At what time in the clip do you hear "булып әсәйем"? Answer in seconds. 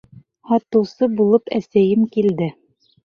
1.19-2.09